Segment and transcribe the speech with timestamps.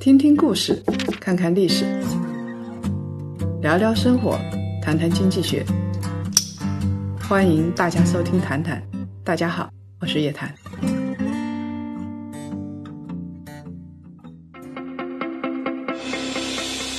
[0.00, 0.82] 听听故事，
[1.20, 1.84] 看看历史，
[3.60, 4.38] 聊聊生活，
[4.82, 5.64] 谈谈经济学。
[7.28, 8.82] 欢迎大家收听《谈谈》，
[9.24, 9.70] 大家好，
[10.00, 10.52] 我是叶檀。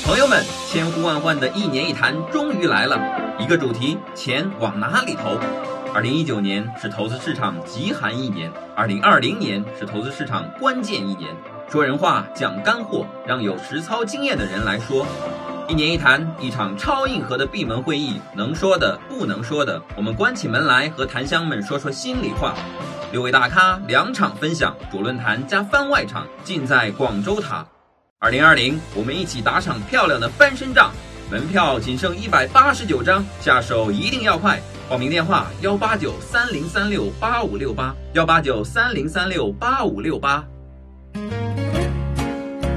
[0.06, 5.40] 朋友们，千呼万唤的一年一谈终于来了，一个主题：钱往哪里投？
[5.94, 11.30] 二零一九年是投资市场极寒一年，二零二零年是投资市场关键一年。
[11.70, 15.06] 说人话，讲干货，让有实操经验的人来说。
[15.68, 22.56] 一年一谈，一场超硬核的闭门会议，能说的，不能说的，我们关起门来和檀香们说说心里话。
[23.12, 27.64] 六位大咖两场分享，主论坛加番外场，尽在广州塔。
[28.18, 30.92] 二零二零，我们一起打场漂亮的翻身仗。
[31.34, 34.62] 门票仅剩一百八十九张，下手一定要快。
[34.88, 40.46] 报名电话：幺八九三零三六八五六八，幺八九三零三六八五六八。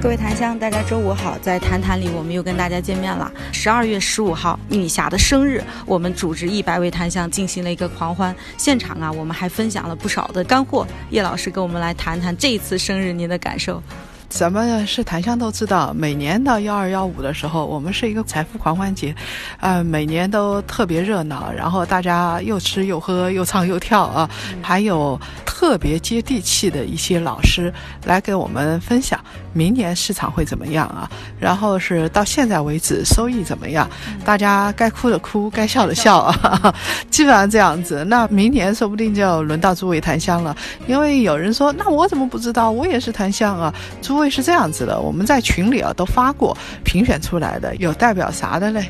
[0.01, 3.31] 各位檀香，大家周五好，在谈谈里我们又跟大家见面了。
[3.53, 8.35] 十二月十五号，女侠的生日，我们组织一百位檀香进行了一个狂欢。
[8.57, 10.87] 现场啊，我们还分享了不少的干货。
[11.11, 13.83] 叶老师跟我们来谈谈这一次生日您的感受。
[14.29, 19.15] 咱们是檀香都知道，每年到幺二幺五的时候，我们是一个财富狂欢节，
[19.61, 24.29] 呃，每年都特别热闹，然后大家又吃又喝又唱又跳啊，
[24.61, 27.73] 还有特别接地气的一些老师
[28.05, 29.19] 来给我们分享
[29.53, 33.89] 明年市场会怎么样啊，然后是到现在为止收益怎么样，
[34.25, 36.75] 大家该哭的哭，该笑的笑啊，
[37.11, 38.05] 基本上这样子。
[38.05, 40.55] 那明年说不定就轮到诸位檀香了，
[40.89, 42.71] 因为有人说，那我怎么不知道？
[42.71, 44.16] 我也是檀香啊，诸。
[44.17, 48.87] 因为是这样子的，我们在群里啊都发过评选出来的，有代表啥的嘞？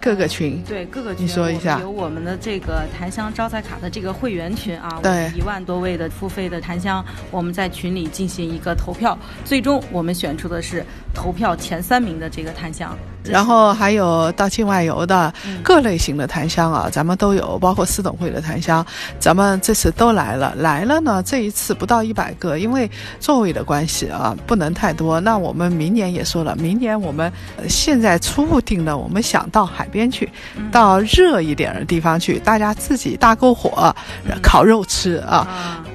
[0.00, 12.98] 各个群对各个群，你说一下，有我们的这个檀香招财卡的这个会员群啊，对，一万多位的付费的檀香，我们在群里进行一个投票，最终我们选出的是投票前三名的这个檀香。
[13.24, 18.84] 然后还有到境外游的各类型的檀香啊，咱们都有，包括四董会的檀香，
[19.18, 20.54] 咱们这次都来了。
[20.56, 25.18] 来了呢，这一次不到一百个，因为座位的关系啊，不能太多。
[25.20, 27.32] 那我们明年也说了，明年我们
[27.68, 30.30] 现在初步定的，我们想到海边去，
[30.70, 33.94] 到热一点的地方去，大家自己搭篝火
[34.42, 35.48] 烤肉吃啊，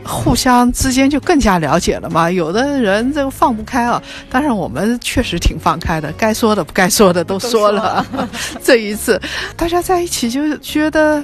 [0.10, 2.30] 互相之间就更加了解了嘛。
[2.32, 7.24] 有的人这个放不开啊，但是我们确实挺放开的，该说的不该说的。
[7.24, 8.06] 都说了，
[8.64, 9.22] 这一次
[9.56, 11.24] 大家在一起就觉得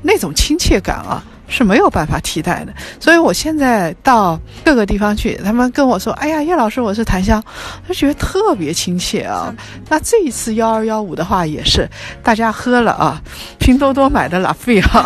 [0.00, 1.22] 那种亲切感啊。
[1.46, 7.42] 是没有办法替代的，所以我现在到各个地方去，他们跟我说：“哎呀，叶老师，我是檀香，
[7.86, 9.54] 就觉得特别亲切啊。”
[9.88, 11.88] 那这一次幺二幺五的话，也是
[12.22, 13.20] 大家喝了啊，
[13.58, 15.04] 拼多多买的拉菲哈，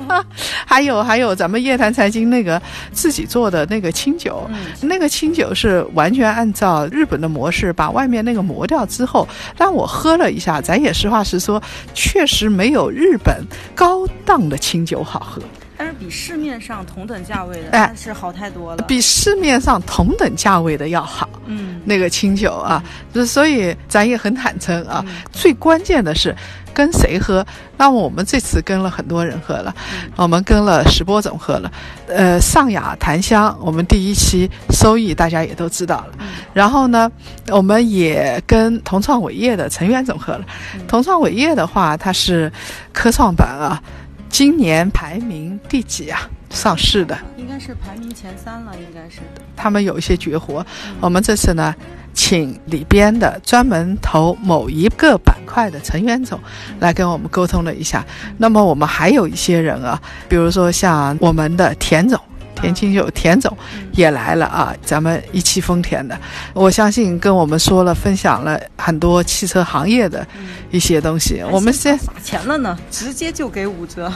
[0.66, 2.60] 还有还有咱们叶檀财经那个
[2.92, 4.48] 自己做的那个清酒，
[4.82, 9.26] 那个清酒是完全按照日本的模式，把外面那个磨掉之后，
[9.56, 11.60] 让我喝了一下，咱也实话实说，
[11.94, 15.40] 确实没有日本高档的清酒好喝。
[15.80, 18.82] 但是比市面上同等价位的，哎，是好太多了。
[18.82, 21.26] 比市面上同等价位的要好。
[21.46, 22.84] 嗯，那个清酒啊，
[23.26, 25.02] 所以咱也很坦诚啊。
[25.32, 26.36] 最关键的是
[26.74, 27.42] 跟谁喝？
[27.78, 29.74] 那么我们这次跟了很多人喝了，
[30.16, 31.72] 我们跟了石波总喝了。
[32.08, 36.18] 呃，上雅檀香，我们第一期收益大家也都知道了。
[36.52, 37.10] 然后呢，
[37.48, 40.44] 我们也跟同创伟业的陈元总喝了。
[40.86, 42.52] 同创伟业的话，它是
[42.92, 43.82] 科创板啊。
[44.30, 46.20] 今年排名第几啊？
[46.50, 49.20] 上市的应该是排名前三了，应该是。
[49.54, 50.64] 他们有一些绝活，
[51.00, 51.74] 我们这次呢，
[52.14, 56.40] 请里边的专门投某一个板块的成员总
[56.78, 58.04] 来跟我们沟通了一下。
[58.38, 62.18] 那么我们还有一些人啊，比如说像我们的田总。
[62.60, 63.56] 田青秀田总
[63.92, 64.74] 也来了啊！
[64.84, 66.18] 咱们一汽丰田的，
[66.52, 70.26] 我相信跟我们说了，分享了很多汽车行业的
[70.70, 71.42] 一些东西。
[71.50, 74.12] 我们先撒钱了呢，直接就给五折。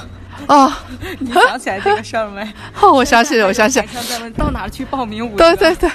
[0.47, 0.71] 哦，
[1.21, 2.43] 你想起来这个事儿没？
[2.81, 3.81] 哦，我 想起，我想起。
[4.37, 5.57] 到哪去报名五折？
[5.57, 5.91] 对对对，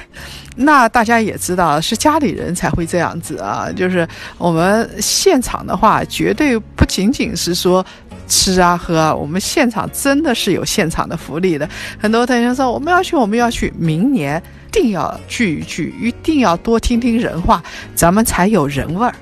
[0.55, 3.67] 那大家也知道，是家里人才会这样子啊。
[3.75, 4.07] 就是
[4.37, 7.85] 我们现场的话，绝对不仅仅是说。
[8.29, 11.67] 吃啊喝啊，我们现场真的是有现场的福利的。
[11.99, 14.41] 很多同学说我们要去，我们要去，明年
[14.71, 17.61] 定要聚一聚，一定要多听听人话，
[17.95, 19.13] 咱们才有人味儿。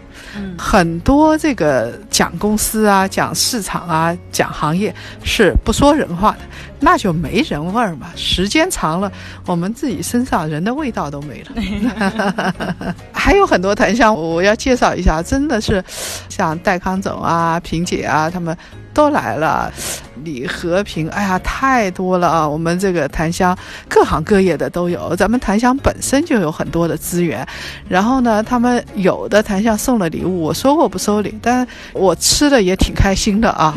[0.58, 4.94] 很多这个讲公司啊、讲市场啊、讲行业
[5.24, 6.40] 是不说人话的，
[6.80, 8.08] 那就没人味儿嘛。
[8.16, 9.12] 时间长了，
[9.46, 12.96] 我们自己身上人的味道都没了。
[13.14, 15.84] 还有很多檀香，我要介绍一下，真的是
[16.30, 18.56] 像戴康总啊、萍姐啊，他们
[18.94, 19.72] 都来了。
[20.28, 22.48] 理、和平，哎呀，太多了啊！
[22.48, 23.58] 我们这个檀香
[23.88, 27.48] 各行各业的都有，咱们檀香本身就有很多的资源。
[27.88, 33.74] 然后呢，他们有的檀香送了礼物，我说过不收礼，但我吃的也挺开心的啊。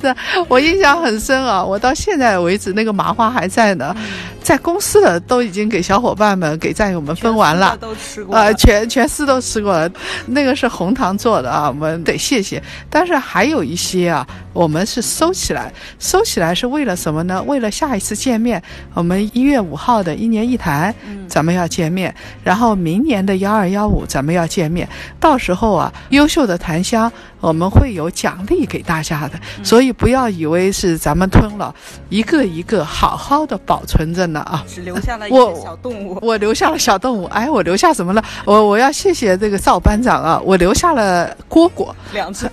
[0.00, 0.14] 这
[0.48, 3.94] 我印象很深啊，我到现在为止那个麻花还在呢，
[4.42, 9.88] 在公司的都已经给小伙伴们、给战友们分完了，都吃过啊，全全司都吃过了。
[10.26, 12.60] 那个是红糖做的啊，我们得谢谢。
[12.90, 17.42] 但是还有一些啊，我们是收起来，收起来是为了什么呢？
[17.42, 18.60] 为了下一次见面，
[18.94, 20.92] 我们一月五号的一年一谈，
[21.28, 22.12] 咱们要见面，
[22.42, 24.88] 然后明年的幺二幺五咱们要见面，
[25.20, 31.74] 到时候啊，优秀的檀香我们会有奖励给大家的，所以不要以为是咱们吞了
[32.08, 34.64] 一个一个，好好的保存着呢啊。
[34.66, 38.24] 只留下了一些小动物，我留下了小动物，哎，我留下什么了？
[38.46, 42.48] 我我要谢谢这个赵班长啊，我留下了蝈蝈，两只。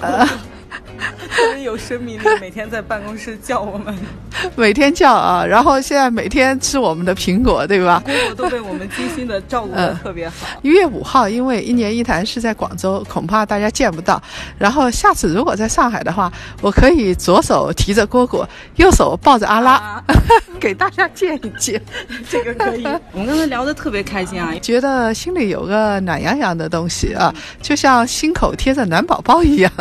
[1.35, 3.95] 特别有生命力，每天在办公室叫我们，
[4.55, 8.01] 每天叫啊，然后现在每天吃我们的苹果，对吧？
[8.05, 10.47] 蝈蝈都被我们精心的照顾的特别好。
[10.61, 14.21] 一月五号，因为一年一谈是在广州，恐怕大家见不到。
[14.57, 16.31] 然后下次如果在上海的话，
[16.61, 18.45] 我可以左手提着蝈蝈，
[18.75, 20.03] 右手抱着阿拉，
[20.59, 21.81] 给大家见一见。
[22.29, 22.83] 这个可以。
[23.13, 29.71] 我们刚才聊的特别开心啊， 觉得心里有个暖洋洋的东西啊，就像心口贴着暖宝宝一样，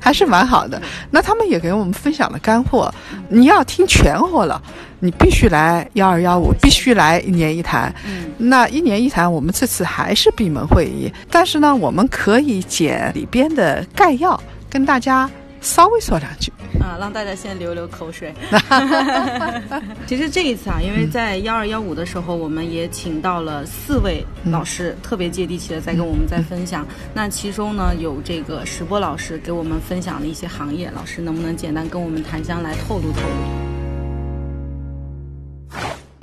[0.00, 0.46] 还是蛮。
[0.46, 0.80] 好的，
[1.10, 2.92] 那他们也给我们分享了干货。
[3.28, 4.62] 你要听全货了，
[5.00, 7.92] 你必须来幺二幺五，必须来一年一谈。
[8.06, 14.40] 嗯，那一年一谈，我们这次还是闭门会议，但是呢，我们可以捡里边的概要
[14.70, 15.28] 跟大家
[15.66, 16.52] 稍微说两句。
[16.80, 18.32] 啊，让大家先流流口水。
[20.06, 26.86] 其实这一次啊，因为在幺二幺五的时候，我们也请到了四位老师，特别接地气的在跟我们在分享。
[27.12, 33.75] 那其中呢，有这个石波老师给我们分享了一些行业，老师能不能简单跟我们谈将来透露透露？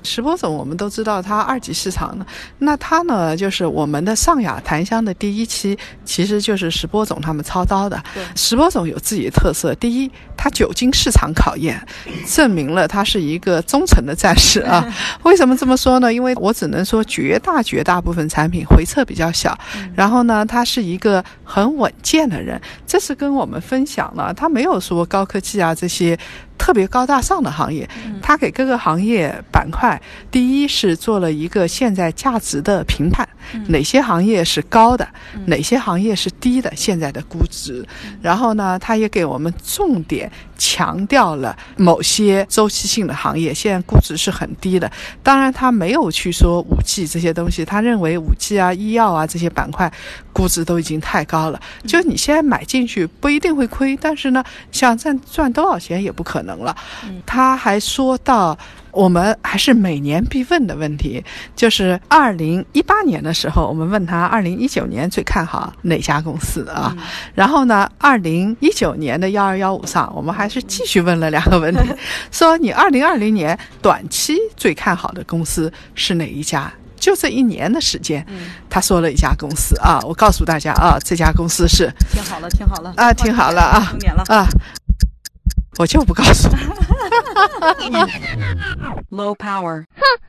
[0.03, 2.25] 石波总，我们都知道他二级市场呢，
[2.59, 8.01] 那他呢就是我们的上雅檀香的第一期，其实就是石波总他们操刀的。
[8.35, 11.81] 石波总有自己的特色，第一，他久经市场考验，
[12.27, 14.85] 证明了他是一个忠诚的战士啊。
[15.23, 16.13] 为什么这么说呢？
[16.13, 19.57] 因为我只能说绝大绝大部分产品回撤比较小，
[19.95, 26.17] 然后呢，他是一个很稳健的人，这是跟我们分享了，他没有说高科技啊这些。
[26.57, 27.89] 特别高大上的行业，
[28.21, 30.01] 它给各个行业板块，
[30.31, 33.27] 第一是做了一个现在价值的评判，
[33.69, 35.07] 哪些行业是高的，
[35.47, 37.83] 哪些行业是低的，现在的估值。
[38.21, 44.91] 然后呢，他也给我们重点强调了某些周期性的行业，现在估值是很低的。
[45.23, 49.91] 当然，他没有去说五 G 这些东西，他认为五 G 啊、医药啊这些板块
[50.31, 56.43] 估值都已经太高了，就你现在买进去不一定会亏，但是呢，想赚赚多少钱也不可。
[56.43, 56.75] 能了，
[57.25, 58.57] 他还说到，
[58.93, 61.23] 我们还是每年必问的问题，
[61.55, 66.95] 就是二零一八年的时候，我们问他二零一九年最看好哪家公司啊？
[67.33, 71.81] 然后呢，二零一九年的幺二幺五上，我们还是继续问了两个问题，
[72.31, 76.71] 说你二零二零年短期最看好的公司是哪一家？
[76.95, 78.25] 就这一年的时间，
[78.69, 83.87] 他说了一家公司啊，我告诉大家啊，这家公司是听好了，听好了啊，听好了啊，
[84.27, 84.47] 啊。
[85.77, 86.47] 我就不告诉。
[89.11, 89.85] Low power，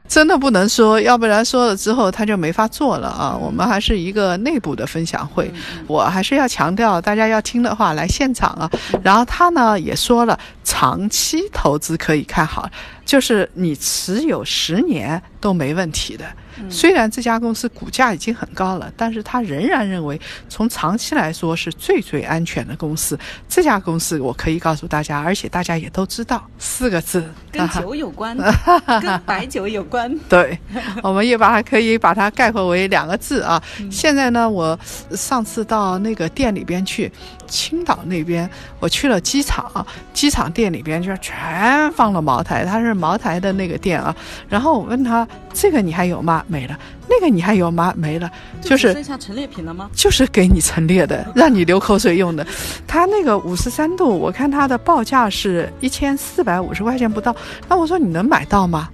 [0.07, 3.35] 真的不能说，要不然说了之后他就没法做了啊。
[3.35, 5.51] 我们还是一个内部的分享会，
[5.87, 8.71] 我还是要强调，大家要听的话来现场啊。
[9.03, 12.69] 然后他呢也说了，长期投资可以看好，
[13.07, 16.27] 就是你持有十年都没问题的。
[16.71, 23.19] 虽然这家公司股价已经很高了，但是他仍然认为从长期来说是最最安全的公司。
[23.49, 28.37] 这家公司我可以告诉大家，而且大家也都知道，四个字，跟酒有关，
[29.01, 30.13] 跟白酒有关。
[30.29, 30.59] 对，
[31.03, 33.63] 我们也把它可以把它概括为两个字啊。
[33.91, 34.79] 现在呢，我
[35.13, 37.11] 上次到那个店里边去，
[37.47, 38.49] 青岛那边，
[38.81, 44.15] 我去了机场，机场店里边就全放了茅台，它是茅台的那个店啊。
[44.49, 46.45] 然后我问他，这个你还有吗？
[46.49, 46.77] 没了，
[47.09, 47.95] 那个你还有吗？
[47.97, 48.31] 没了，
[48.61, 49.89] 就是剩下陈列品了吗？
[49.95, 52.45] 就是给你陈列的， 让你流口水用的。
[52.87, 57.35] 他那个五十三度，我看他的报价是一千四百五十块钱不到。
[57.69, 58.89] 那我说你能买到吗？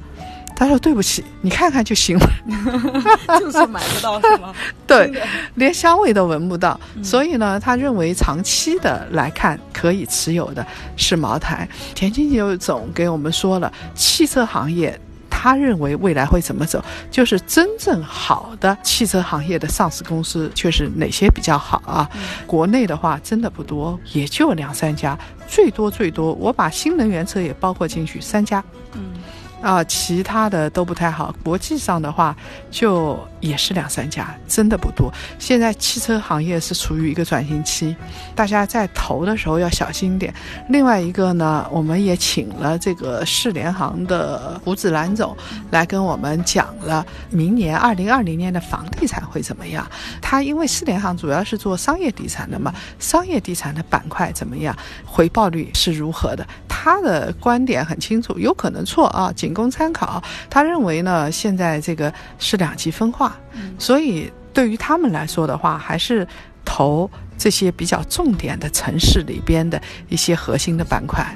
[0.55, 2.27] 他说对不起，你看看就行了。
[3.41, 4.53] 就是买不到是吗？
[4.87, 5.11] 对，
[5.55, 6.79] 连香味都闻不到。
[7.03, 11.67] 所以呢，他认为长期的来看可以持有的是茅台。
[11.95, 15.01] 田青九总给我们说了，汽车行业。
[15.43, 22.07] 他认为未来会怎么走，就是真正好的汽车行业的上市公司，确实哪些比较好啊？
[22.47, 25.19] 国内的话真的不多，也就两三家，
[25.49, 28.63] 最多最多，我把新能源车也包括进去，三家。
[28.93, 29.13] 嗯。
[29.61, 31.35] 啊，其他的都不太好。
[31.45, 32.35] 国际上的话，
[32.71, 35.13] 就也是两三家，真的不多。
[35.39, 37.95] 现在汽车行业是处于一个转型期，
[38.35, 40.33] 大家在投的时候要小心点。
[40.69, 45.37] 另外一个呢，我们也请了这个世联行的胡子兰总
[45.71, 49.87] 来跟我们讲了明年二零二零年的房地产会怎么样。
[50.23, 54.75] 他因为世联行主要是做商业地产的嘛，商业地产的板块怎么样，
[55.05, 56.47] 回报率是如何的？
[56.69, 60.23] 他的观点很清楚，有可能错啊，仅供参考。
[60.49, 63.37] 他认为呢，现在这个是两极分化，
[63.79, 66.27] 所以对于他们来说的话，还是
[66.65, 67.11] 投。
[67.41, 69.81] 这些比较重点的城市里边的
[70.11, 71.27] 一些核心的板块，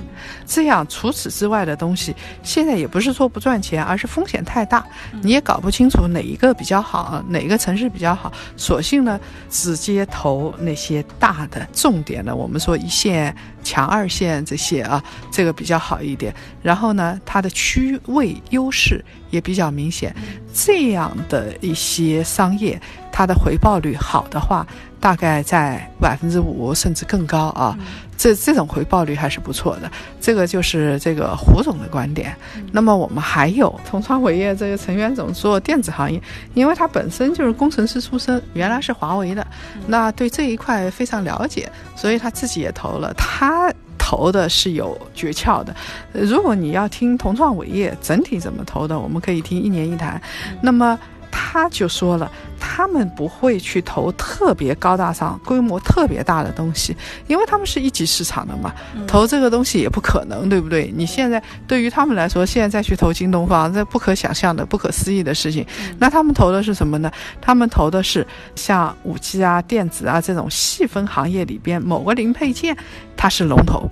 [0.44, 4.84] 这样除此之外的东西，现在也不是说不赚钱，而是风险太大，
[5.22, 9.18] 你也搞不清楚哪一个比较好，哪个城市比较好，索性呢
[9.48, 16.34] 直接投那些大的重点的，我们说一线、强二线这些啊，这个比较好一点。
[16.60, 20.14] 然后呢，它的区位优势也比较明显，
[20.52, 22.78] 这样的一些商业，
[23.10, 24.66] 它的回报率好的话。
[25.04, 27.76] 大概在百分之五甚至更高啊，
[28.16, 29.92] 这这种回报率还是不错的。
[30.18, 32.34] 这个就是这个胡总的观点。
[32.72, 36.18] 那么我们还有同创伟业这个陈元总做电子行业，
[36.54, 39.46] 因为他本身就是工程师出身，原来是华为的，
[39.86, 43.12] 那对这一块非常了解，所以他自己也投了。
[43.12, 45.76] 他投的是有诀窍的。
[46.14, 50.18] 如果你要听同创伟业整体怎么投的，我们可以听一年一谈。
[50.62, 50.98] 那么。
[51.36, 58.72] 他就说了，他们不会去投特别高大上、规模特别大的东西，因为他们是一级市场的嘛，
[59.04, 60.92] 投这个东西也不可能，对不对？
[60.96, 65.66] 你现在对于他们来说，现在再去投京东方，这不可想象的、不可思议的事情。
[65.98, 67.10] 那他们投的是什么呢？
[67.40, 68.24] 他们投的是
[68.54, 72.76] 像五 G 啊、电子啊这种细分行业里边某个零配件，
[73.16, 73.90] 它是龙头。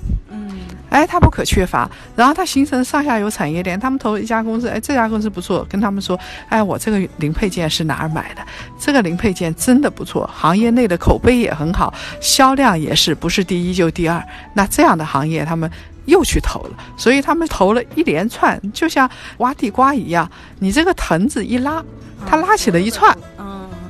[0.93, 3.81] 哎，它不可缺乏，然后它形成上下游产业链。
[3.81, 6.19] 他们投一家公司，哎，这家公司不错，跟他们说，
[6.51, 8.43] 哎，我这个零配件是哪儿买的？
[8.79, 14.23] 这个零配件真的不错，行业内的口碑也很好，销量也是不是第一就第二。
[14.53, 15.71] 那这样的行业，他们
[16.05, 21.83] 又去投了，所以他们投了一连串，就像挖地瓜一样，你这个藤子一拉，
[22.27, 23.17] 它拉起了一串。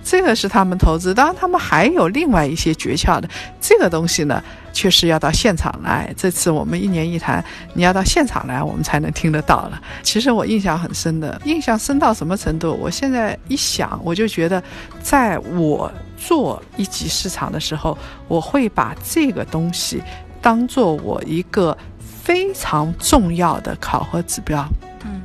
[0.04, 3.28] 这个是他们投资，当然他们还有另外一些诀窍的。
[3.60, 4.42] 这个东西呢，
[4.72, 6.12] 确实要到现场来。
[6.16, 9.80] 这次我们一年一谈，你要到现场来，我们才能听得到了。
[10.02, 12.72] 其实我印象很深的，印象深到什么程度？
[12.80, 14.62] 我现在一想，我就觉得，
[15.02, 17.96] 在我做一级市场的时候，
[18.28, 20.02] 我会把这个东西
[20.40, 21.76] 当做我一个
[22.24, 24.64] 非常重要的考核指标。
[25.04, 25.20] 嗯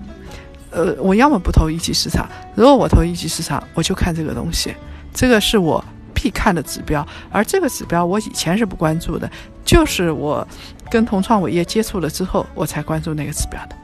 [0.69, 4.75] 呃，我要么不投一级市场，如果我投一级市场，我就看这个东西，
[5.13, 5.83] 这个是我
[6.29, 7.05] 看的指标。
[7.31, 9.29] 而这个指标我以前是不关注的，
[9.63, 10.47] 就是我
[10.89, 13.75] 跟同创伟业接触了之后，我才关注那个指标的。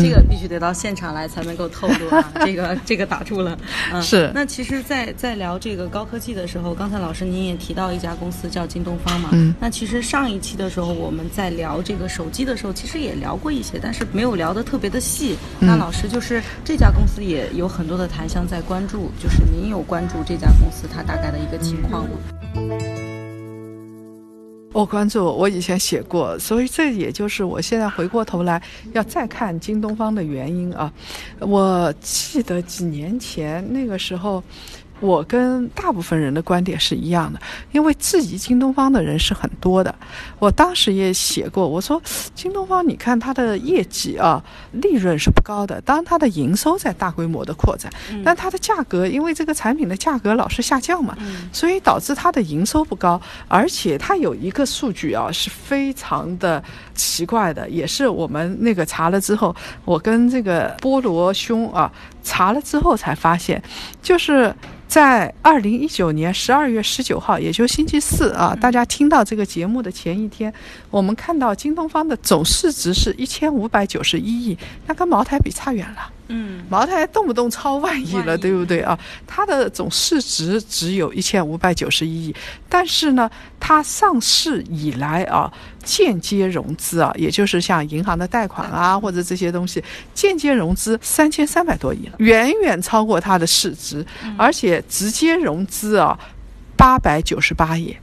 [0.00, 2.32] 这个必须得到现场来才能够透露啊！
[2.44, 3.58] 这个这个打住了。
[3.92, 4.30] 嗯，是。
[4.34, 9.30] 那其实，在在聊这个高科技的时候，刚才老师您也提到一家公司叫京东方嘛。
[9.32, 9.54] 嗯。
[9.60, 15.36] 那其实上一期的时候，我们在聊这个手机的时候，其实也聊过一些，但是没有聊得特别的细。
[15.58, 23.07] 那老师就是这家公司也有很多的檀香在关注，就是您有关注这家公司它大概的一个情况吗？
[24.78, 30.92] 我关注，我以前写过，所以这也就是我现在回过头来要再看京东方的原因啊。
[31.40, 34.40] 我记得几年前那个时候。
[35.00, 37.40] 我跟大部分人的观点是一样的，
[37.72, 39.94] 因为质疑京东方的人是很多的。
[40.38, 42.00] 我当时也写过，我说
[42.34, 47.92] 京东方，你看它的业绩啊，利润是不高的，当然它的营收在大规模的扩展，
[48.24, 51.16] 但它的价格，因为这个产品的价格老是下降嘛，
[51.52, 53.20] 所以导致它的营收不高。
[53.46, 56.62] 而且它有一个数据啊，是非常的
[56.94, 61.90] 奇怪的，也是我们那个查了之后，我跟这个菠萝兄啊
[62.28, 63.62] 查了之后才发现，
[64.02, 64.54] 就是。
[64.88, 70.50] 在二零一九年十二月十九号，也就星期四啊，大家听到这个节目的前一天，
[70.90, 74.56] 我们看到京东方的总市值是一千五百九十一亿，
[74.86, 76.10] 那跟茅台比差远了。
[76.28, 78.98] 嗯，茅台动不动超万亿了，对不对啊？
[79.26, 82.34] 它的总市值只有一千五百九十一亿，
[82.68, 85.50] 但是呢，它上市以来啊，
[85.82, 89.82] 间接融资啊，也就是像银行的贷款啊，或者这些东西，
[90.14, 94.04] 间接融资三千三百多亿了，远远超过它的市值，
[94.36, 96.18] 而且直接融资啊，
[96.76, 97.96] 八百九十八亿。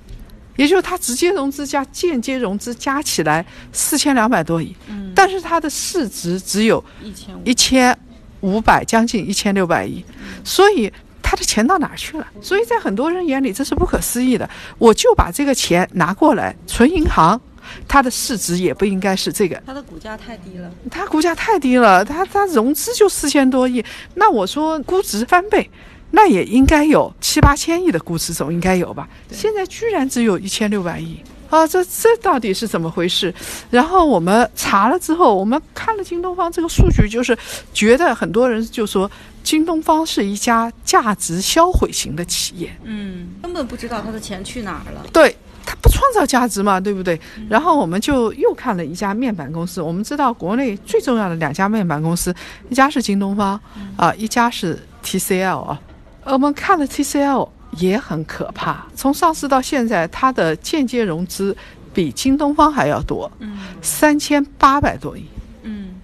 [0.58, 8.00] 也就是它直接融资加间接融资加起来四千两百多亿，嗯，但是它的市值只有一千五，一千
[8.42, 10.04] 五百，将近一千六百亿，
[10.44, 12.27] 所以他的钱到哪儿去了？
[12.42, 14.50] 所以在很多人眼里这是不可思议的。
[14.77, 17.39] 我就把这个钱拿过来存银行，
[17.88, 20.72] 它的市值也不应该是这个，它的股价太低了。
[20.92, 23.84] 它股价太低了，它它融资就四千多亿，
[24.15, 25.70] 那我说估值翻倍。
[26.12, 29.10] 那也应该有七八千亿的估值，总应该有吧？
[29.32, 31.20] 现在居然只有一千六百亿
[31.55, 31.67] 啊！
[31.67, 33.33] 这这到底是怎么回事？
[33.69, 37.38] 然后我们查了之后，我们看了京东方这个数据，就是
[37.74, 39.09] 觉得很多人就说
[39.43, 45.05] 京东方是一家价值销毁型的企业，嗯，根本不知道他的钱去哪儿了。
[45.12, 45.35] 对。
[45.67, 47.19] 它不创造价值嘛，对不对？
[47.50, 49.81] 然后我们就又看了一家面板公司。
[49.81, 52.31] 我们知道国内最重要的两家面板公司，
[52.69, 53.59] 一家是京东方
[53.97, 55.81] 啊，一家是 TCL 啊。
[56.25, 61.55] 我们看了 TCL 也很可怕，从上市到现在，它的间接融资
[61.94, 65.25] 比京东方还要多，嗯三千八百多亿。
[65.63, 65.96] 嗯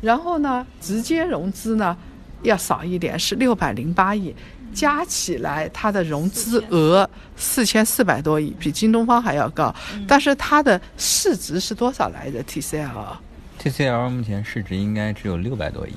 [0.00, 1.96] 然后呢，直接融资呢
[2.42, 4.34] 要少一点，是六百零八亿，
[4.72, 9.74] 加起来它的融资额四千四百多亿，比京东方还要高。
[10.06, 15.94] 但是它的市值是多少来着？TCL？TCL 目前市值应该只有六百多亿。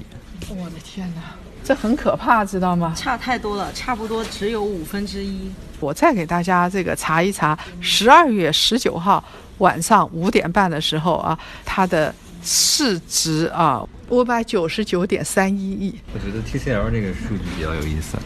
[0.49, 1.21] 我的天哪，
[1.63, 2.93] 这很可怕，知道吗？
[2.95, 5.51] 差太多了，差不多只有五分之一。
[5.79, 9.23] 我再给大家这个查一查，十二月十九号
[9.59, 12.13] 晚上五点半的时候啊，它的
[12.43, 15.95] 市值啊五百九十九点三一亿。
[16.13, 18.17] 我觉得 TCL 这个数据比较有意思，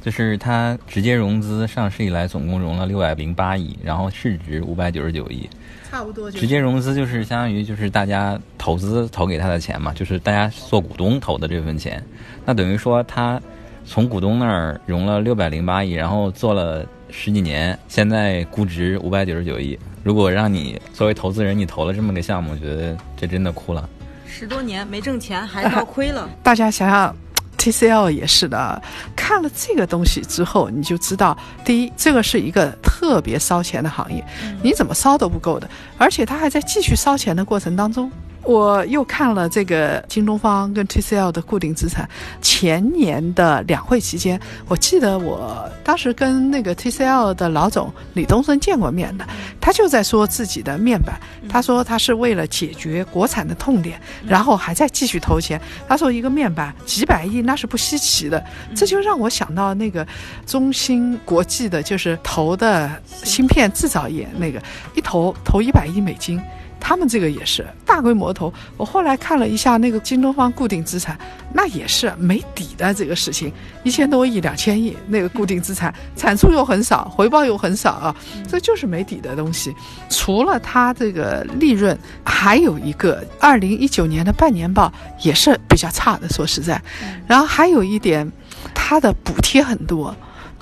[0.00, 5.48] 就是它直接融资上市以来总共融了六百零八亿，然后市值五百九十九亿。
[5.88, 12.04] 差不多就直接融资就是相当于就是大家投资投给他的钱嘛，就是大家做股东投的这份钱，
[12.44, 13.40] 那等于说他
[13.84, 19.78] 从股东那儿融了六百零八亿，然后做了十几年，现在估值五百九十九亿。
[20.04, 23.88] 如果让你作为投资人，你投了这么个项目，我觉得这真的哭了。
[24.26, 26.28] 十多年没挣钱，还倒亏了。
[26.42, 27.16] 大家想想。
[27.58, 28.80] TCL 也是的，
[29.14, 34.24] 看了这个东西之后，你就知道，第一，这个是一个特别烧钱的行业，
[34.62, 38.10] 你怎么烧都不够的，而且它还在继续烧钱的过程当中。
[38.48, 42.08] 我又看了这个京东方跟 TCL 的固定资产，
[42.40, 49.26] 前年的两会期间，我记得我当时跟那个 TCL 的老总李东生见过面的，
[49.60, 55.60] 他就在说自己的面板，他说他是为了解决国产的痛点，然后还在继续投钱。
[55.86, 58.42] 他说一个面板几百亿那是不稀奇的，
[58.74, 60.06] 这就让我想到那个
[60.46, 64.58] 中芯国际的，就是投的芯片制造业那个
[64.94, 66.40] 一投投一百亿美金。
[66.80, 68.52] 他们这个也是大规模投。
[68.76, 71.18] 我后来看了一下那个京东方固定资产，
[71.52, 79.74] 那也是没底的这个事情，一千多亿、两千亿那个固定资产，产出又很少，回报又很少啊，这就是没底的东西。
[80.08, 86.80] 除了它这个利润，还有一个二零一九年的半年报也是比较差的，说实在。
[87.26, 88.30] 然后还有一点，
[88.74, 90.14] 它的补贴很多。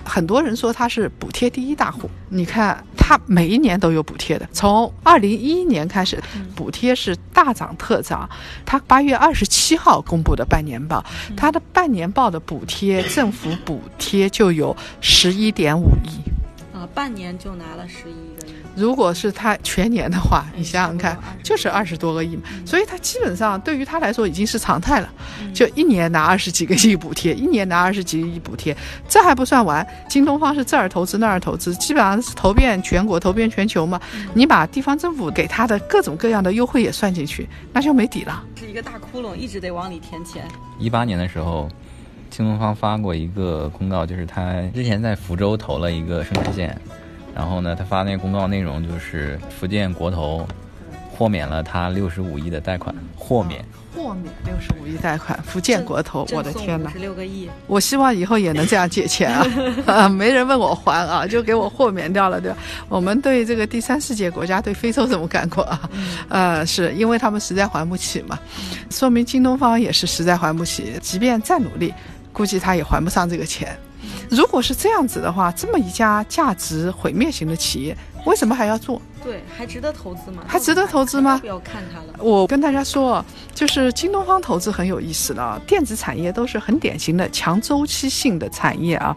[0.07, 6.23] 很多人说它是补贴第一大户，你看它每一年都有补贴的，从二零一一年开始，
[6.55, 8.29] 补贴是大涨特涨。
[8.64, 11.05] 它八月二十七号公布的半年报，
[11.37, 16.36] 它的半年报的补贴，政府补贴就有十一点五亿。
[16.87, 18.55] 啊，半年就拿了十一个亿。
[18.75, 22.42] 如果是他全年的话，你想想看，就是二十多个亿嘛。
[22.64, 25.09] 所以他基本上对于他来说已经是常态了，
[25.55, 28.77] 就一年拿二十几个亿补贴，一年拿二十几个亿补贴，
[29.09, 29.87] 这还不算完。
[30.09, 34.01] 京东方是这儿投资那儿投资，基本上是投遍全国、投遍全球嘛。
[34.35, 38.44] 你把地方政府给他的各种各样的优惠也算进去，那就没底了。
[38.61, 40.46] 是一个大窟窿，一直得往里填钱。
[40.79, 41.66] 一八年的时候，
[42.30, 46.76] 京东方发过一个公告，就是他之前在福州投了一个生产线。
[47.34, 50.46] 然后呢，他发那个公告内容就是福建国投
[51.10, 53.62] 豁免了他六十五亿的贷款，豁免，
[53.94, 59.46] 豁免六十五亿贷款，福建国投，我的天哪，十六个亿，我希望以后也能这样借钱啊，
[59.84, 62.56] 啊， 没人问我还啊，就给我豁免掉了，对吧？
[62.88, 65.90] 我们对这个第三世界国家对非洲怎么干过啊？
[66.30, 68.38] 呃，是因为他们实在还不起嘛，
[68.90, 71.92] 说明京东方也是实在还不起，即便再努力，
[72.37, 73.75] 估计他也还不上这个钱。
[74.29, 77.96] 如果是这样子的话，这么一家价值毁灭型的企业，
[78.27, 79.01] 为什么还要做？
[79.25, 80.42] 对，还值得投资吗？
[80.46, 81.38] 还值得投资吗？
[81.38, 82.07] 不要看它了。
[82.18, 89.16] 我跟大家说，就是京东方投资很有意思的，电子产业都是很典型的强周期性的产业啊。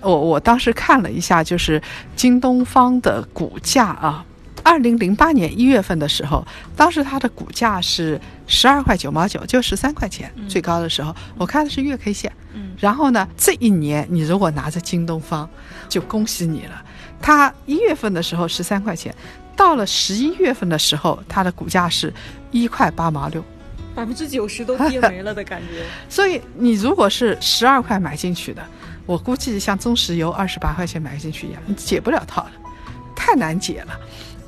[0.00, 1.80] 我我当时看了一下，就是
[2.16, 4.24] 京东方的股价啊，
[4.64, 12.32] 二零零八年一月份的时候，当时它的股价是十二块九毛九，就十三块钱，最高的时候，我看的是月 K 线。
[12.54, 12.74] 嗯。
[12.78, 15.48] 然后呢，这一年你如果拿着京东方，
[15.88, 16.82] 就恭喜你了。
[17.20, 19.14] 它一月份的时候十三块钱，
[19.54, 22.12] 到了十一月份的时候，它的股价是
[22.50, 23.44] 一块八毛六。
[23.94, 25.84] 百分之九十都跌没了的感觉。
[26.10, 28.60] 所以你如果是十二块买进去的，
[29.06, 32.52] 我估计像中石油二十八块钱买进去一样，你解不了套了，
[33.14, 34.00] 太难解了。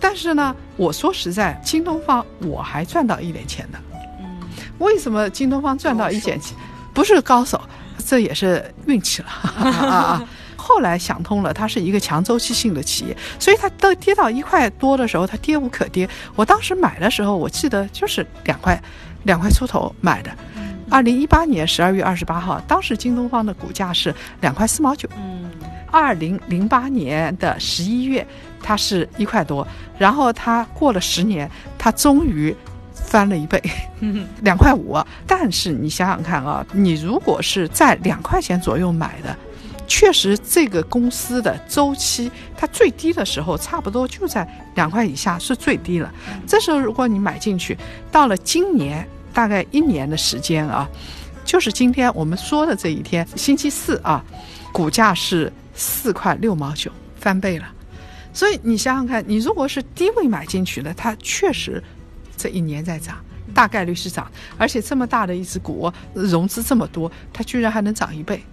[0.08, 3.78] 但是呢，我说实在，京东方我还赚到一点钱的。
[4.20, 4.38] 嗯，
[4.78, 6.56] 为什么京东方赚到一点钱？
[6.94, 7.60] 不是高手，
[8.06, 10.24] 这也是运气了！
[10.56, 16.08] 后来想通了，它是一个强周期性的企业，所以它都跌到一块多的时候，它跌无可跌。
[16.36, 18.80] 我当时买的时候，我记得就是两块，
[19.24, 20.30] 两块出头买的。
[20.88, 25.08] 二零一八年十二月二十八号，当时京东方的股价是两块四毛九。
[25.16, 25.50] 嗯，
[25.90, 28.24] 二零零八年的十一月，
[28.66, 29.64] 它是一块多，
[29.96, 31.48] 然后它过了十年，
[31.78, 32.52] 它终于
[32.92, 33.62] 翻了一倍，
[34.42, 34.98] 两块五。
[35.24, 39.36] 但是你想想看啊，你如果是在两块钱左右买的，
[39.86, 46.12] 确实这个公司的周期，它最低的时候差不多就在两块以下是最低了。
[46.44, 47.78] 这时候如果你买进去，
[48.10, 49.06] 到了今年。
[49.36, 50.88] 大概一年的时间啊，
[51.44, 54.24] 就是今天我们说的这一天，星期四啊，
[54.72, 57.66] 股价是四块六毛九，翻倍了。
[58.36, 61.82] 所以你想想看，你如果是低位买进去的，它确实
[62.36, 63.16] 这一年在涨，
[63.54, 68.44] 大概率是涨，而且这么大的一只股，融资这么多，它居然还能涨一倍，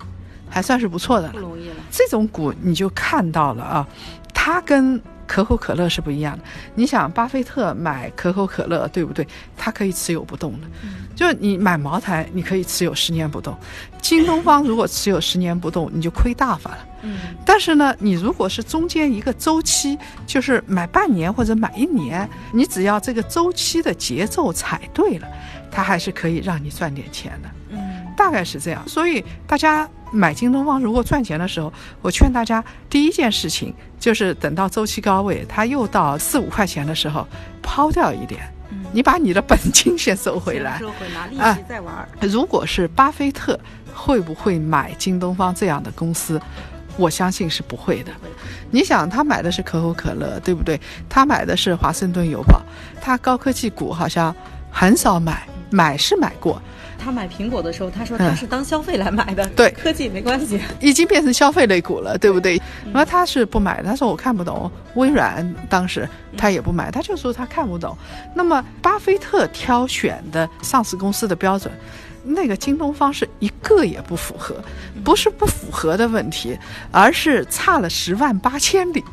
[0.50, 1.34] 还算是不错的了。
[1.34, 1.76] 不容易了。
[1.92, 3.86] 这种股你就看到了啊，
[4.34, 5.02] 它跟。
[5.26, 6.44] 可口可乐是不一样的，
[6.76, 9.26] 你想，巴菲特买可口可乐，对不对？
[9.58, 10.68] 他可以持有不动的，
[11.16, 13.56] 就是你买茅台，你可以持有十年不动。
[14.02, 16.80] 京东方如果持有十年不动，你就亏大发了。
[17.04, 25.28] 嗯，但是呢，你如果是中间一个周期，就是买半年或者买一年，你只要这个周期的节奏踩对了，
[25.72, 27.50] 它还是可以让你赚点钱的。
[27.70, 28.82] 嗯，大概是这样。
[28.88, 29.90] 所以大家。
[30.16, 37.28] 买京东方如果赚钱的时候，我劝大家第一件事情就是等到周期高位，它又到四五块钱的时候，
[37.64, 38.42] 抛掉一点，
[38.92, 42.08] 你把你的本金先收回来，收回拿利息再玩。
[42.22, 43.60] 如果是巴菲特，
[43.94, 46.40] 会不会买京东方这样的公司？
[46.96, 48.12] 我相信是不会的。
[48.70, 50.80] 你想，他买的是可口可乐，对不对？
[51.10, 52.62] 他买的是华盛顿邮报，
[53.02, 54.36] 他高科技股好像
[54.72, 56.62] 很少买，买是买过。
[57.04, 62.62] 他买苹果的时候，他说他是当消费来买的，对科技没关系，已经变成消费类股了，对不对？
[62.86, 64.72] 那么他是不买的，他说我看不懂。
[64.96, 67.98] 微软当时他也不买，他就说他看不懂。
[68.34, 71.72] 那么巴菲特挑选的上市公司的标准。
[72.26, 74.56] 那个京东方是一个也不符合，
[75.04, 76.58] 不是不符合的问题，
[76.90, 79.04] 而是差了十万八千里。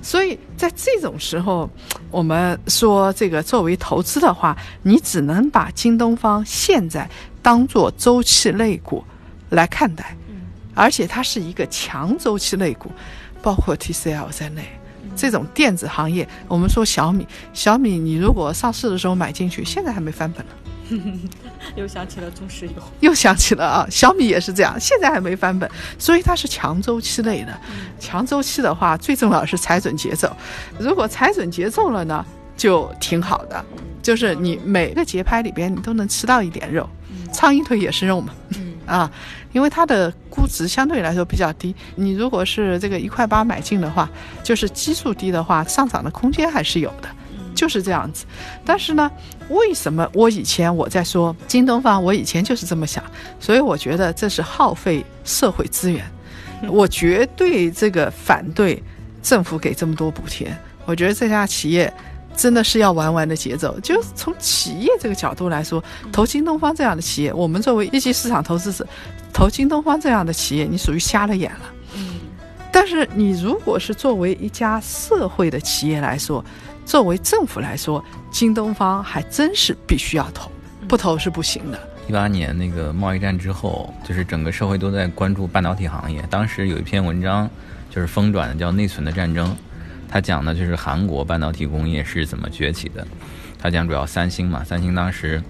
[0.00, 1.68] 所以在这种时候，
[2.10, 7.06] 我们说这个作为投资的话，你只能把京东方现在
[7.44, 9.04] 当做周期类股
[9.50, 10.16] 来看待，
[10.74, 12.90] 而且它是一个强周期类股，
[13.42, 14.64] 包括 TCL 在内，
[15.14, 20.52] 这种电子行业，我们说小米，小米你如果上市的时候买进去，现在还没翻本呢。
[21.76, 27.60] 又想起了中石油，又想起了啊，小米也是这样，现在还没翻本，所以它是强周期类的。
[28.00, 30.34] 强周期的话，最重要是踩准节奏。
[30.78, 32.24] 如果踩准节奏了呢，
[32.56, 33.62] 就挺好的，
[34.02, 36.88] 就是你每个节拍里边你都能吃到一点肉。
[37.34, 38.32] 苍蝇腿也是肉嘛，
[38.86, 39.10] 啊，
[39.52, 41.74] 因为它的估值相对来说比较低。
[41.96, 44.08] 你如果是这个一块八买进的话，
[44.42, 47.08] 就是基数低的话，上涨的空间还是有的。
[47.54, 48.24] 就是这样子，
[48.64, 49.08] 但是呢，
[49.48, 53.02] 为什么我以前我在说京东方，我以前就是这么想，
[53.38, 56.04] 所以我觉得这是耗费社会资源，
[56.68, 58.82] 我绝对这个反对
[59.22, 60.52] 政府给这么多补贴，
[60.84, 61.90] 我觉得这家企业
[62.36, 63.78] 真的是要玩玩的节奏。
[63.80, 68.86] 就从企业这个角度来说，投京东方这样的企业，我们作为一级市场投资者，
[69.32, 71.72] 投京东方这样的企业，你属于瞎了眼了。
[71.96, 72.20] 嗯，
[72.72, 76.44] 但是你如果是作为一家社会的企业来说，
[76.84, 80.50] 作为政府来说，京东方还真是必须要投，
[80.86, 81.78] 不投是不行的。
[82.06, 86.22] 一八年那个贸易战之后，就是整个社会都在关注半导体行业。
[86.28, 87.48] 当时有一篇文章，
[87.88, 89.48] 就是疯转的，叫《内存的战争》，
[90.14, 93.04] 他讲的就是韩国半导体工业是怎么崛起的。
[93.58, 95.42] 他讲主要三星嘛，三星当时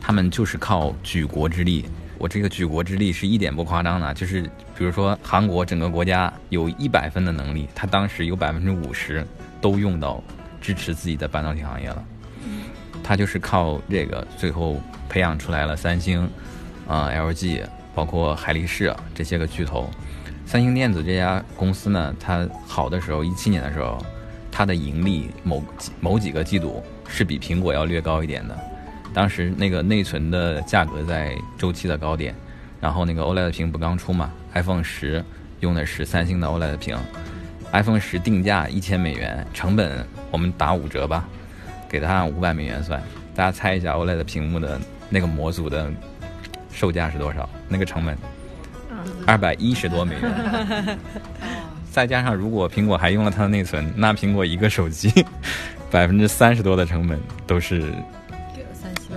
[0.00, 1.84] 他们就是靠举国之力。
[2.18, 4.42] 我这个举国之力是一点不夸张的，就是
[4.76, 9.24] 比如说韩国整个国家有一百分的能力，他当时有百分之五十
[9.60, 10.20] 都用到。
[10.60, 12.04] 支持自己的半导体行业了，
[13.04, 16.28] 他就是靠这个，最后培养出来了三星，
[16.88, 17.62] 啊，LG，
[17.94, 19.88] 包括海力士这些个巨头。
[20.48, 24.02] 三星电子这家公司呢，它好的时候，一七年的时候，
[24.50, 25.62] 它的盈利某
[26.00, 28.58] 某几个季度是比苹果要略高一点的。
[29.12, 32.34] 当时那个内存的价格在周期的高点，
[32.80, 35.22] 然后那个 OLED 屏不刚出嘛，iPhone 十
[35.60, 36.96] 用的是三星的 OLED 屏
[37.70, 41.28] ，iPhone 十定价一千美元，成本我们打五折吧，
[41.90, 43.02] 给它按五百美元算，
[43.34, 44.80] 大家猜一下 OLED 屏幕的
[45.10, 45.92] 那个模组的
[46.72, 47.46] 售价是多少？
[47.68, 48.16] 那个成本
[49.28, 50.98] 二百一十多美元，
[51.92, 55.12] 再加上如果苹果还用了它的内存，那苹果一个手机
[55.90, 57.92] 百分之三十多的成本都是。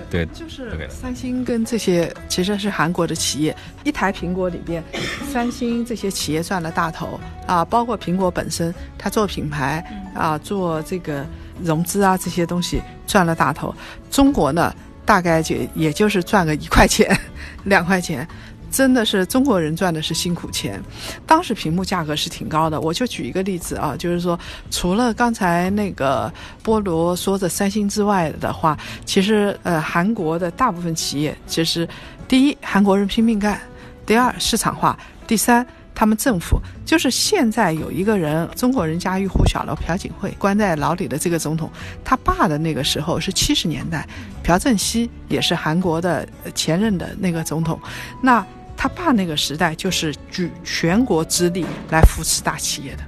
[0.10, 4.84] 对，就是三星跟这些其实是韩国的企业，一台苹果里边，
[5.32, 9.82] 三星这些企业赚了大头啊，包括苹果本身，它做品牌
[10.14, 11.26] 啊，做这个
[11.64, 13.74] 融资啊这些东西赚了大头。
[14.10, 17.18] 中国呢，大概就也就是赚个一块钱、
[17.64, 18.28] 两块钱。
[18.72, 20.82] 真的是中国人赚的是辛苦钱，
[21.28, 22.80] 当时屏幕价格是挺高的。
[22.80, 24.40] 我就举一个例子啊，就是说，
[24.72, 26.32] 除了刚才那个
[26.64, 31.88] 菠萝说的三星之外的话，其实呃，韩国的大部分企业，其实
[32.30, 33.58] 第一，韩国人拼命干；
[34.06, 41.70] 第二，市场化；第三，他们政府就是现在有一个人，中国人家喻户晓了，朴槿惠关在牢里的这个总统，
[42.06, 44.08] 他爸的那个时候是七十年代，
[44.42, 47.78] 朴正熙也是韩国的前任的那个总统，
[48.22, 48.46] 那。
[48.82, 53.04] 他爸那个时代就是举全国之力来扶持大企业的，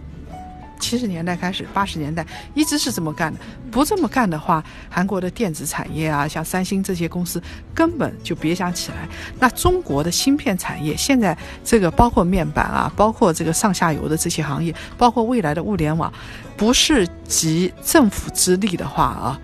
[0.80, 3.40] 七十年代开始，八十年代一直是这么干的。
[3.72, 7.42] 不这么干的话，韩国的电子产业啊，像三星这些公司
[7.74, 9.10] 根本就别想起来。
[9.40, 16.14] 那中国的芯片产业现在这个包括面板啊，包括这个上下游的这些行业，包括未来的物联网，
[16.56, 19.42] 不是集政府之力的话啊，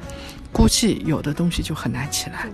[0.53, 2.45] 估计有的东西就很难起来。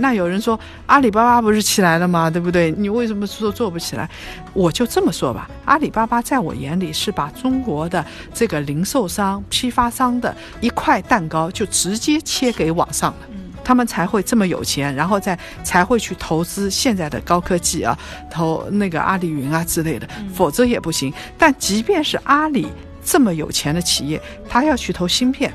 [0.00, 2.30] 那有人说阿里巴巴不是起来了吗？
[2.30, 2.70] 对不对？
[2.72, 4.08] 你为什么说做不起来？
[4.52, 13.18] 我就这么说吧，阿里巴巴在我眼里是把中国的这个零售商、批发商的一块蛋糕就直接切给网上了，
[13.64, 17.98] 他们才会这么有钱，然后再才会去投资现在的高科技啊，
[18.30, 21.12] 投那个阿里云啊之类的，否则也不行。
[21.36, 22.68] 但即便是阿里
[23.04, 25.52] 这么有钱的企业，他要去投芯片，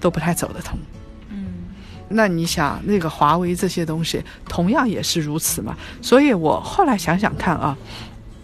[0.00, 0.78] 都不太走得通。
[2.16, 5.76] 那你想，那个华为这些东西，同样也是如此嘛？
[6.00, 7.76] 所以我后来想想看啊，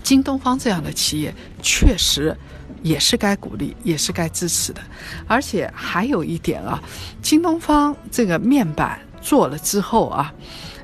[0.03, 2.37] 京东方这样的企业确实
[2.83, 4.81] 也是该鼓励，也是该支持的。
[5.29, 6.83] 而且还有一点啊，
[7.23, 10.35] 京东方这个面板做了之后啊，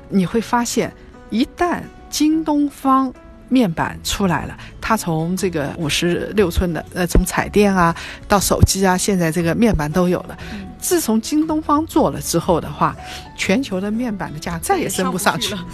[0.07, 0.93] 你会发现，
[1.29, 3.13] 一旦京东方
[3.49, 7.95] 面板出来了，它从这个五十六寸的，呃，从彩电啊
[8.27, 10.37] 到手机啊，现在这个面板都有了。
[10.79, 12.95] 自从京东方做了之后的话，
[13.35, 15.65] 全球的面板的价再也升不上去了。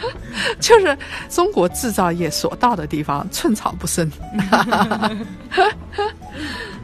[0.60, 0.96] 就是
[1.28, 4.10] 中国制造业所到的地方，寸草不生。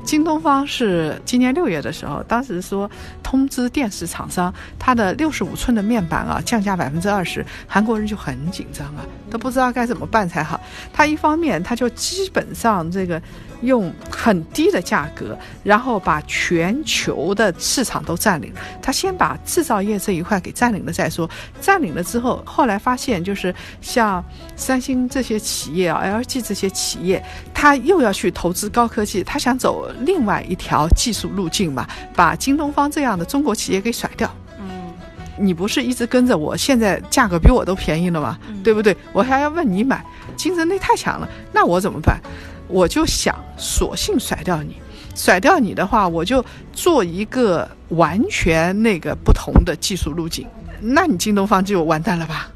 [0.04, 2.90] 京东方是今年六月的时候，当时说
[3.22, 9.00] 通知电视厂商，它的六十五寸的面板啊降价百分之二十，韩国人就很紧张啊，
[9.30, 10.60] 都不知道该怎么办才好。
[10.92, 13.20] 他一方面他就基本上这个。
[13.64, 18.52] 用很低的价格，然后把全球的市场都占领。
[18.82, 21.28] 他先把制造业这一块给占领了再说。
[21.60, 24.24] 占领了之后，后来发现就是像
[24.56, 34.30] 三星这些企业啊，LG 这些企业，他又要去投资高科技，他想走另外一条技术路径嘛，把京东方这样的中国企业给甩掉。
[34.60, 34.92] 嗯，
[35.38, 38.38] 你不是一直跟着我，现在价格比我都便宜了吗？
[38.62, 38.96] 对不对？
[39.12, 40.04] 我还要问你买，
[40.36, 42.20] 竞争力太强了，那我怎么办？
[42.68, 44.76] 我就想，索性甩掉你，
[45.14, 50.46] 甩掉你的话，我就做一个完全那个不同的技术路径，
[50.80, 52.48] 那你京东方就完蛋了吧？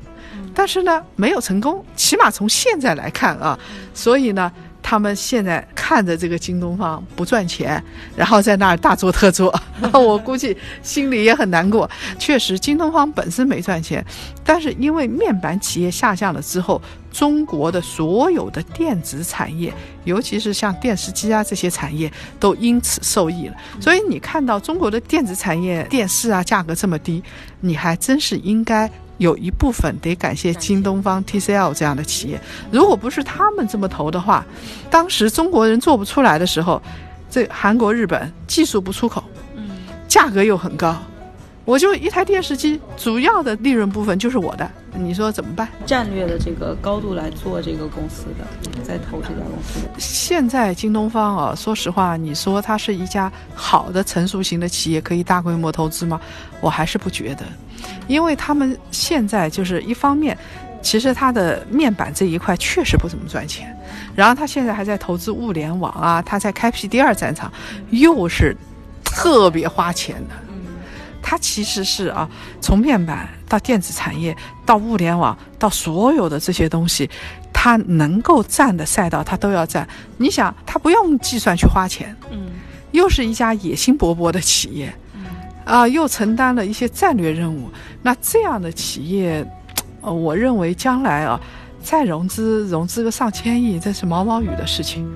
[0.55, 3.59] 但是呢，没有成功，起码从现在来看啊，
[3.94, 4.53] 所以呢。
[4.88, 7.83] 他们现在看着这个京东方不赚钱，
[8.16, 9.55] 然后在那儿大做特做，
[9.92, 11.88] 我估计心里也很难过。
[12.18, 14.03] 确实，京东方本身没赚钱，
[14.42, 16.81] 但是因为面板企业下降了之后，
[17.12, 19.70] 中国的所有的电子产业，
[20.05, 23.55] 尤其是像电视机啊这些产业，都因此受益了。
[23.79, 27.22] 所以你看到中国的电子产业电视啊价格这么低，
[27.61, 28.90] 你还真是应该。
[29.18, 34.44] 有一部分得感谢京东方、TCL 这样的企业，如果不是他们这么投的话，
[34.90, 36.81] 当时中国人做不出来的时候，
[37.31, 39.22] 这韩国、日本技术不出口，
[39.54, 39.70] 嗯，
[40.09, 40.96] 价格又很高，
[41.64, 45.68] 我就一台电视机，主要的利润部分就是我的，你说怎么办？
[45.85, 49.81] 战略的这个高度来做这个公司的，在投这家公司。
[49.98, 56.20] 现在京东方啊，说实话，你说它是一家好的成熟型的企业，可以大规模投资吗？
[56.61, 57.44] 我还是不觉得。
[58.07, 60.37] 因为他们现在就是一方面，
[60.83, 63.77] 其实它的面板这一块确实不怎么赚钱，
[64.14, 67.53] 然后他现在还在投资物联网啊，他在开辟第二战场，
[67.91, 68.57] 又是
[69.05, 70.35] 特别花钱的。
[71.21, 72.27] 他其实是啊，
[72.59, 77.11] 从面板到电子产业，到物联网，到所有的这些东西，
[77.53, 79.87] 它能够占的赛道，它都要占。
[80.17, 82.49] 你想，它不用计算去花钱，嗯，
[82.93, 84.91] 又是一家野心勃勃的企业，
[85.68, 87.70] 啊，又承担了一些战略任务。
[88.02, 89.46] 那这样的企业，
[90.00, 91.38] 呃，我认为将来啊，
[91.83, 95.07] 再融资融资个上千亿，这是毛毛雨的事情。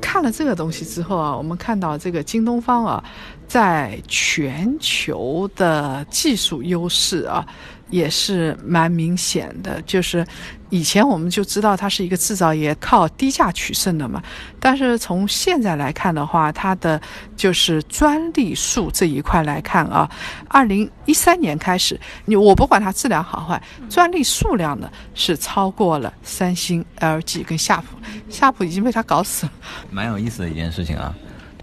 [0.00, 3.02] 看了这个东西之后啊，我们看到这个京东方啊，
[3.48, 7.44] 在全球的技术优势啊，
[7.90, 9.82] 也是蛮明显的。
[9.82, 10.24] 就是
[10.72, 14.22] 以前我们就知道它是一个制造业，靠低价取胜的嘛。
[14.58, 16.98] 但是从现在来看的话，它的
[17.36, 20.10] 就是专利数这一块来看啊，
[20.48, 27.98] 二零一三年开始，你我不管它质量好坏，专利数量呢是超过了三星、LG 跟夏普，
[28.30, 29.52] 夏普已经被它搞死了。
[29.90, 31.14] 蛮有意思的一件事情啊。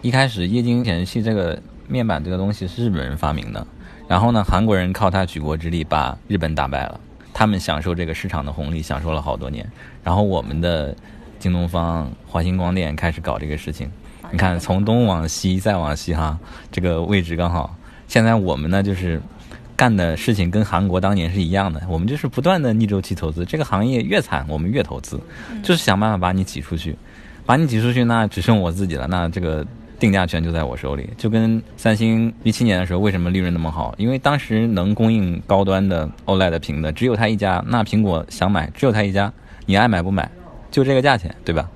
[0.04, 3.66] 一开始液晶显示器这个面板这个东西是日本人发明的，
[4.08, 7.00] 然后呢，韩国人靠他举国之力把日本打败了，
[7.40, 9.66] 他们享受这个市场的红利，享受了好多年。
[10.04, 10.94] 然后我们的
[11.40, 13.90] 京东方、华星光电开始搞这个事情，
[14.30, 16.38] 你看从东往西再往西哈，
[16.70, 17.74] 这个位置刚好。
[18.10, 19.22] 现在我们呢就是
[19.74, 25.18] 干的事情跟韩国当年是一样的，我们就是不断的逆周期投资，这个行业越惨我们越投资，
[25.64, 26.94] 就是想办法把你挤出去，
[27.46, 29.66] 把你挤出去，那只剩我自己了，那这个。
[30.00, 33.94] 定价权就在我手里，就跟三星一七年的时候为什么利润那么好？
[33.98, 39.32] 因为当时能供应高端的 OLED 屏的只有他一家，那苹果想买只有他一家，
[39.66, 40.30] 你爱买不买，
[40.72, 41.70] 就这个价钱，对吧？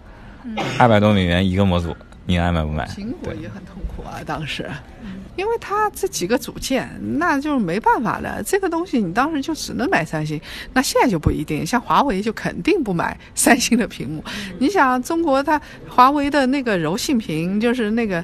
[0.80, 2.86] 二百多美元一个模组，你爱买不买？
[2.88, 4.70] 苹果也很痛苦啊，当时，
[5.36, 8.42] 因为它这几个组件，那就是没办法了。
[8.44, 10.40] 这个东西你当时就只能买三星，
[10.74, 11.66] 那现在就不一定。
[11.66, 14.24] 像华为就肯定不买三星的屏幕。
[14.60, 18.24] 你想，中国它华为的那个柔性屏，就是那个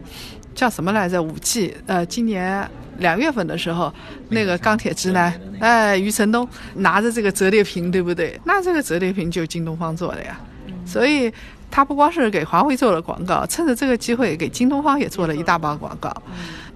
[0.54, 1.22] 叫什么来着？
[1.22, 2.70] 五 G，呃，今年
[3.00, 3.94] 两月份的时候，
[4.30, 8.40] 那个钢铁直男，哎，余承东拿着这个折叠屏，对不对？
[8.44, 10.40] 那这个折叠屏就京东方做的呀，
[10.86, 11.32] 所以。
[11.72, 16.12] 他不光是给华为做了广告，趁着这个机会给京东方也做了一大帮广告，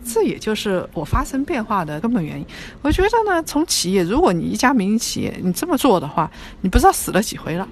[0.06, 2.46] 这也就是我发生变化的根本原因。
[2.82, 6.30] 我觉得呢，从企业，如果你一家民营企业，你这么做的话，
[6.62, 7.68] 你不知道死了几回了。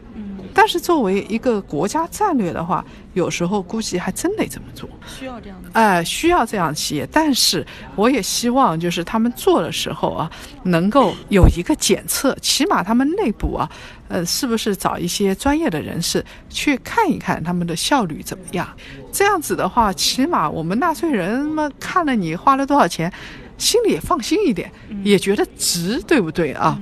[0.54, 2.84] 但是作为一个国家战略的话，
[3.14, 4.90] 有时候估计还真得这么做。
[5.08, 7.08] 需要这样的哎，需要这样企业。
[7.12, 10.32] 但是我也希望，就是他们做的时候啊，
[10.64, 13.70] 能够有一个检测，起码他们内部啊，
[14.08, 18.68] 呃，是不是找一些专业的人士去看一看他们的效率怎么样？
[19.12, 23.12] 这样子的话，起码我们纳税人们看了你花了多少钱，
[23.58, 24.72] 心里也放心一点，
[25.04, 26.78] 也觉得值，对不对啊？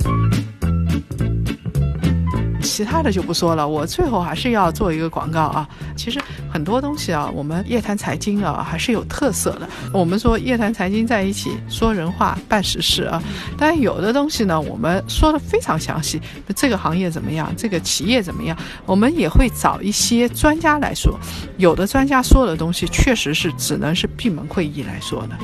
[2.80, 5.68] 其他的就不说了，我最后还是要做一个广告啊。
[5.98, 6.18] 其实
[6.50, 9.68] 很多东西啊，我们夜谈财经啊还是有特色的。
[9.94, 13.22] 我们说夜谈财经在一起说人话办实事啊，
[13.58, 16.22] 但有的东西呢，我们说的非常详细。
[16.56, 17.54] 这个行业怎么样？
[17.58, 18.58] 这个企业怎么样？
[18.86, 21.20] 我们也会找一些专家来说。
[21.58, 25.38] 有的专家说的东西，确实是只能是闭门会议来说的。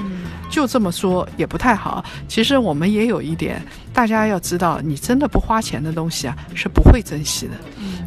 [0.55, 2.01] 就这么说也不太好。
[2.29, 3.61] 其实我们也有一点，
[3.93, 7.53] 大家要知道，你真的不花钱的东西啊，是不会珍惜的。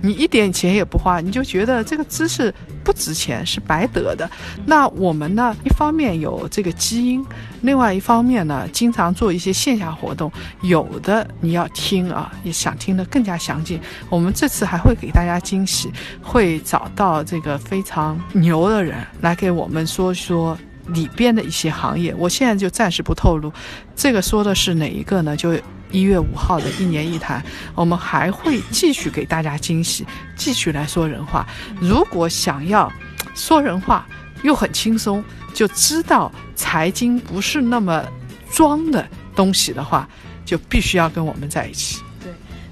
[0.01, 4.31] 你一点钱也不花，你就觉得这个知识不值钱，是白得的。
[4.65, 7.23] 那我们呢，一方面有这个基因，
[7.61, 10.33] 另外一方面呢，经常做一些线下活动，
[10.63, 13.79] 有的你要听啊，也想听得更加详尽。
[14.09, 20.57] 我们这次还会给大家惊喜，会找到这个非常牛的人来给我们说说。
[20.89, 23.53] 里边的一些行业，我现在就暂时不透露。
[23.95, 25.37] 这个说的是哪一个呢？
[25.37, 25.55] 就
[25.91, 27.43] 一月五号的一年一谈，
[27.75, 31.47] 我们还会继续给大家惊喜，继续来说人话。
[31.81, 32.93] 如果想要
[33.35, 34.07] 说人话
[34.43, 35.25] 又很轻松，
[35.55, 38.05] 就知道财经不是那么
[38.51, 40.09] 装的东西的话，
[40.45, 42.03] 就必须要跟我们在一起。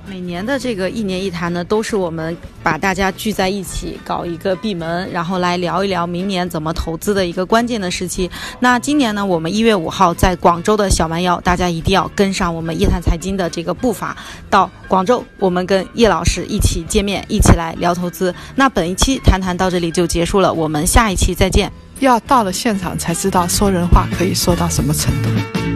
[0.08, 8.30] 每年的这个一年一谈呢，都是我们把大家聚在一起搞一个闭门，然后来聊一聊明年怎么投资的一个关键的时期。
[8.60, 14.16] 那今年呢，我们一月五号在广州的小蛮腰，大家一定要跟上我们夜谈财经的这个步伐，
[14.48, 18.32] 到广州，我们跟叶老师一起见面，一起来聊投资。
[18.54, 21.70] 那本一期谈谈到这里就结束了，我们下一期再见。
[21.98, 25.75] 要到了现场才知道说人话可以说到什么程度。